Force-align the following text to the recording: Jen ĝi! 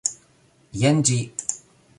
Jen 0.83 1.05
ĝi! 1.11 1.21